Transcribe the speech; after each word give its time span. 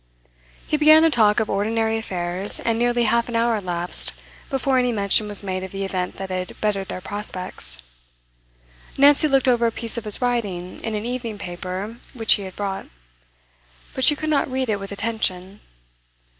He 0.65 0.77
began 0.77 1.03
to 1.03 1.11
talk 1.11 1.39
of 1.39 1.47
ordinary 1.47 1.95
affairs, 1.99 2.59
and 2.59 2.79
nearly 2.79 3.03
half 3.03 3.29
an 3.29 3.35
hour 3.35 3.55
elapsed 3.55 4.13
before 4.49 4.79
any 4.79 4.91
mention 4.91 5.27
was 5.27 5.43
made 5.43 5.63
of 5.63 5.71
the 5.71 5.85
event 5.85 6.15
that 6.15 6.31
had 6.31 6.59
bettered 6.59 6.87
their 6.87 7.01
prospects. 7.01 7.77
Nancy 8.97 9.27
looked 9.27 9.47
over 9.47 9.67
a 9.67 9.71
piece 9.71 9.99
of 9.99 10.05
his 10.05 10.19
writing 10.19 10.79
in 10.79 10.95
an 10.95 11.05
evening 11.05 11.37
paper 11.37 11.97
which 12.15 12.33
he 12.33 12.41
had 12.41 12.55
brought; 12.55 12.87
but 13.93 14.03
she 14.03 14.15
could 14.15 14.31
not 14.31 14.49
read 14.51 14.71
it 14.71 14.79
with 14.79 14.91
attention. 14.91 15.59